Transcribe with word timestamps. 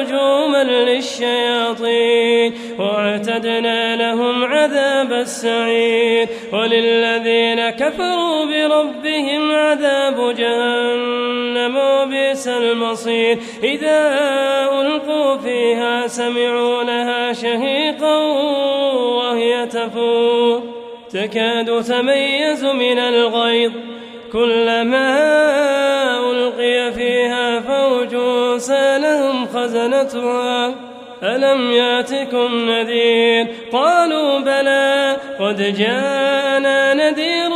رجوما 0.00 0.64
للشياطين 0.64 2.54
واعتدنا 2.78 3.96
لهم 3.96 4.44
عذاب 4.44 5.12
السعير 5.12 6.28
وللذين 6.52 7.70
كفروا 7.70 8.44
بربهم 8.44 9.52
عذاب 9.52 10.34
جهنم 10.34 11.76
وبئس 11.76 12.48
المصير. 12.48 13.38
إذا 13.64 14.00
ألقوا 14.80 15.36
فيها 15.36 16.06
سمعوا 16.06 16.82
لها 16.82 17.32
شهيقا 17.32 18.16
وهي 18.96 19.66
تفور. 19.66 20.62
تكاد 21.10 21.82
تميز 21.82 22.64
من 22.64 22.98
الغيظ. 22.98 23.72
كلما 24.32 25.08
ألقي 26.30 26.92
فيها 26.92 27.60
فوج 27.60 28.14
سالهم 28.58 29.46
خزنتها 29.46 30.74
ألم 31.22 31.72
يأتكم 31.72 32.70
نذير؟ 32.70 33.46
قالوا 33.72 34.40
بلى 34.40 35.16
قد 35.40 35.74
جاءنا 35.78 36.94
نذير 36.94 37.55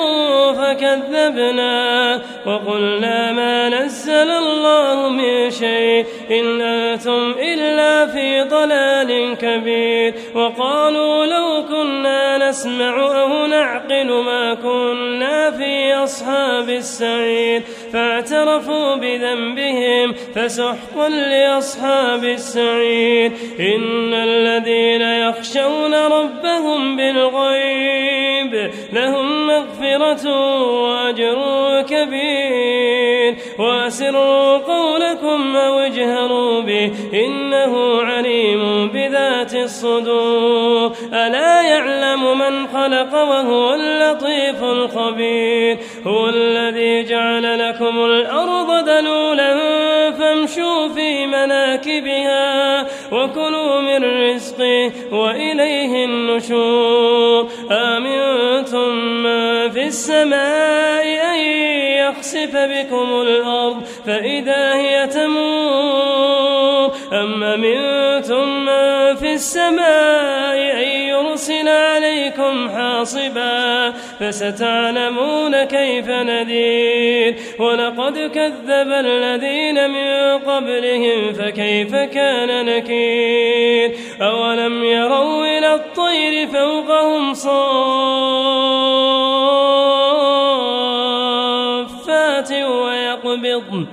فكذبنا 0.61 2.21
وقلنا 2.47 3.33
ما 3.33 3.69
نزل 3.69 4.31
الله 4.31 5.09
من 5.09 5.51
شيء 5.51 6.05
إن 6.31 6.61
أنتم 6.61 7.35
إلا 7.39 8.07
في 8.07 8.43
ضلال 8.43 9.37
كبير 9.37 10.15
وقالوا 10.35 11.27
لو 11.27 11.65
كنا 11.69 12.49
نسمع 12.49 13.23
أو 13.23 13.47
نعقل 13.47 14.07
ما 14.07 14.55
كنا 14.55 15.51
في 15.51 15.95
أصحاب 15.95 16.69
السعير 16.69 17.63
فاعترفوا 17.93 18.95
بذنبهم 18.95 20.15
فسحقا 20.35 21.09
لأصحاب 21.09 22.25
السعير 22.25 23.33
إن 23.61 24.15
الذين 24.15 25.03
يخشون 25.03 25.95
ربهم 25.95 26.97
بالغيب 26.97 28.71
لهم 28.93 29.47
مغفرة 29.47 30.50
وأجر 30.51 31.41
كبير. 31.83 33.37
وأسروا 33.59 34.57
قولكم 34.57 35.57
أو 35.57 35.79
اجهروا 35.79 36.61
به 36.61 36.93
إنه 37.15 38.03
عليم 38.03 38.89
بذات 38.89 39.55
الصدور. 39.55 40.93
ألا 41.13 41.63
يعلم 41.63 42.39
من 42.39 42.67
خلق 42.67 43.15
وهو 43.15 43.75
اللطيف 43.75 44.63
الخبير. 44.63 45.79
هو 46.07 46.29
الذي 46.29 47.05
جعل 47.05 47.69
لكم 47.69 48.05
الأرض 48.05 48.85
دلولا 48.85 49.61
فامشوا 50.11 50.89
في 50.89 51.27
مناكبها 51.27 52.87
وكلوا 53.13 53.81
من 53.81 54.05
رزقه 54.05 54.93
وإليه 55.13 56.05
النشور. 56.05 57.49
في 57.71 58.30
السماء 59.91 61.05
أن 61.33 61.39
يخسف 62.03 62.53
بكم 62.57 63.09
الأرض 63.21 63.83
فإذا 64.07 64.75
هي 64.75 65.07
تمور. 65.07 66.91
أم 67.13 67.45
أمنتم 67.45 68.49
من 68.67 69.17
في 69.17 69.33
السماء 69.33 70.59
أن 70.83 70.91
يرسل 71.13 71.69
عليكم 71.69 72.69
حاصبا؟ 72.69 73.91
فستعلمون 74.21 75.65
كيف 75.65 76.09
نذير. 76.09 77.37
ولقد 77.59 78.19
كذب 78.35 78.91
الذين 79.07 79.91
من 79.91 80.39
قبلهم 80.39 81.33
فكيف 81.33 81.95
كان 81.95 82.67
نكير؟ 82.67 83.97
أولم 84.23 84.85
يروا 84.85 85.59
إلى 85.59 85.75
الطير 85.75 86.47
فوقهم 86.47 87.35
ويقبضن 92.49 93.87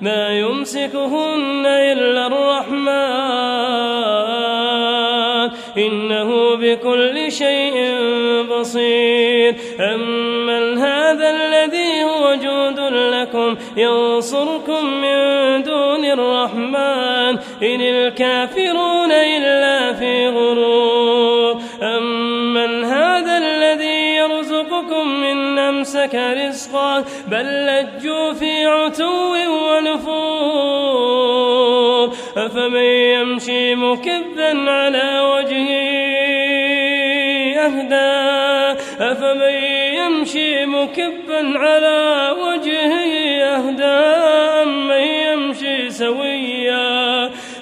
ما 0.00 0.38
يمسكهن 0.38 1.66
إلا 1.66 2.26
الرحمن. 2.26 2.90
إنه 5.78 6.56
بكل 6.56 7.32
شيء 7.32 7.76
بصير. 8.50 9.54
أمن 9.80 10.78
هذا 10.78 11.30
الذي 11.30 12.04
هو 12.04 12.34
جود 12.34 12.80
لكم 12.90 13.56
ينصركم 13.76 14.86
من 14.86 15.62
دون 15.62 16.04
الرحمن. 16.04 17.38
إن 17.62 17.80
الكافرون 17.80 19.12
إلا 19.12 19.59
أمسك 26.14 26.48
رزقا 26.48 27.04
بل 27.26 27.66
لجوا 27.66 28.32
في 28.32 28.66
عتو 28.66 29.34
ونفور. 29.46 30.90
أفمن 32.36 32.84
يمشي 33.14 33.74
مكبا 33.74 34.70
على 34.70 35.20
وجهه 35.20 35.70
أهدى؟ 37.66 38.80
أفمن 39.00 39.54
يمشي 39.94 40.66
مكبا 40.66 41.58
على 41.58 42.30
وجهه 42.38 43.42
أهدى؟ 43.42 44.00
أمن 44.62 45.00
يمشي 45.00 45.90
سويا؟ 45.90 46.99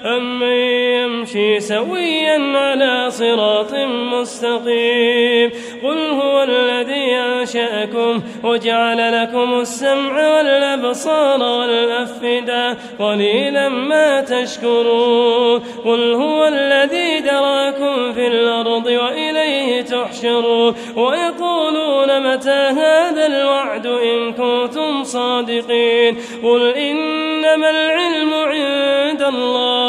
أمن 0.05 0.51
يمشي 0.99 1.59
سويا 1.59 2.57
على 2.57 3.11
صراط 3.11 3.73
مستقيم 4.13 5.51
قل 5.83 5.97
هو 5.97 6.43
الذي 6.43 7.15
أنشأكم 7.15 8.21
وجعل 8.43 9.23
لكم 9.23 9.59
السمع 9.59 10.35
والأبصار 10.35 11.41
والأفئدة 11.41 12.77
قليلا 12.99 13.69
ما 13.69 14.21
تشكرون 14.21 15.59
قل 15.85 16.13
هو 16.13 16.47
الذي 16.47 17.19
دراكم 17.19 18.13
في 18.13 18.27
الأرض 18.27 18.85
وإليه 18.85 19.81
تحشرون 19.81 20.75
ويقولون 20.95 22.33
متى 22.33 22.49
هذا 22.49 23.25
الوعد 23.25 23.85
إن 23.85 24.33
كنتم 24.33 25.03
صادقين 25.03 26.17
قل 26.43 26.67
إنما 26.67 27.69
العلم 27.69 28.33
عند 28.33 29.21
الله 29.21 29.88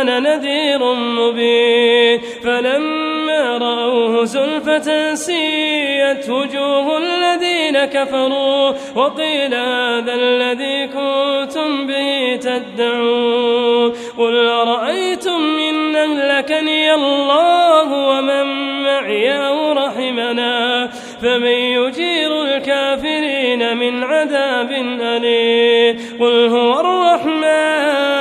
أنا 0.00 0.20
نذير 0.20 0.94
مبين. 0.94 2.20
فلما 2.44 3.58
رأوه 3.58 4.24
زلفة 4.24 5.14
سيئت 5.14 6.30
وجوه 6.30 6.98
الذين 6.98 7.84
كفروا 7.84 8.72
وقيل 8.96 9.54
هذا 9.54 10.14
الذي 10.14 10.86
كنتم 10.86 11.86
به 11.86 12.36
تدعون. 12.42 13.92
قل 14.18 14.48
أرأيتم 14.48 15.58
إن 15.70 15.96
أهلكني 15.96 16.94
الله 16.94 17.92
ومن 17.92 18.44
معي 18.84 19.46
أو 19.46 19.72
رحمنا 19.72 20.88
فمن 21.22 21.46
يجير 21.46 22.42
الكافرين 22.42 23.76
من 23.76 24.04
عذاب 24.04 24.70
أليم. 25.00 26.18
قل 26.20 26.48
هو 26.48 26.80
الرحمن. 26.80 28.17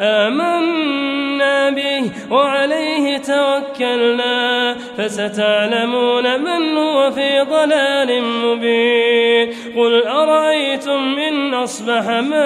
آمنا 0.00 1.70
به 1.70 2.10
وعليه 2.30 3.18
توكلنا 3.18 4.74
فستعلمون 4.96 6.40
من 6.40 6.76
هو 6.76 7.10
في 7.10 7.40
ضلال 7.40 8.22
مبين. 8.22 9.54
قل 9.76 10.02
أرأيتم 10.02 11.18
إن 11.18 11.54
أصبح 11.54 12.08
ماؤكم 12.08 12.42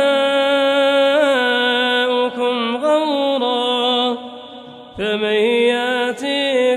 غورا 2.76 4.18
فمن 4.98 5.38
ياتي 5.72 6.76